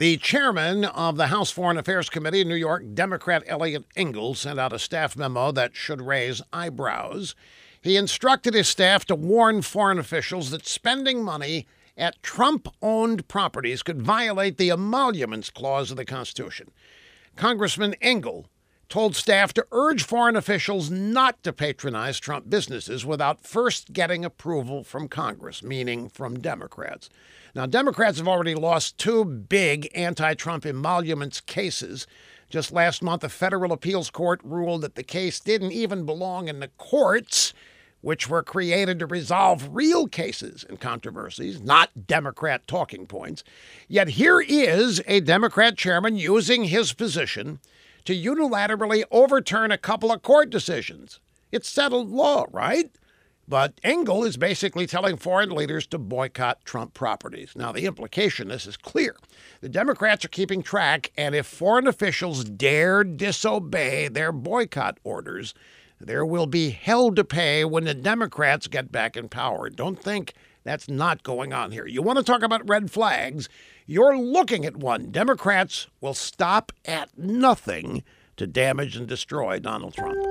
[0.00, 4.58] The chairman of the House Foreign Affairs Committee in New York, Democrat Eliot Engel, sent
[4.58, 7.34] out a staff memo that should raise eyebrows.
[7.82, 11.66] He instructed his staff to warn foreign officials that spending money
[11.98, 16.70] at Trump owned properties could violate the emoluments clause of the Constitution.
[17.36, 18.46] Congressman Engel
[18.90, 24.82] told staff to urge foreign officials not to patronize Trump businesses without first getting approval
[24.82, 27.08] from Congress, meaning from Democrats.
[27.54, 32.06] Now, Democrats have already lost two big anti Trump emoluments cases.
[32.50, 36.58] Just last month, a federal appeals court ruled that the case didn't even belong in
[36.58, 37.54] the courts,
[38.00, 43.44] which were created to resolve real cases and controversies, not Democrat talking points.
[43.86, 47.60] Yet here is a Democrat chairman using his position
[48.04, 51.20] to unilaterally overturn a couple of court decisions.
[51.52, 52.90] It's settled law, right?
[53.48, 57.56] But Engel is basically telling foreign leaders to boycott Trump properties.
[57.56, 59.16] Now, the implication this is clear.
[59.60, 65.52] The Democrats are keeping track, and if foreign officials dare disobey their boycott orders,
[66.00, 69.68] there will be hell to pay when the Democrats get back in power.
[69.68, 70.32] Don't think
[70.64, 71.86] that's not going on here.
[71.86, 73.48] You want to talk about red flags?
[73.86, 75.10] You're looking at one.
[75.10, 78.02] Democrats will stop at nothing
[78.36, 80.29] to damage and destroy Donald Trump.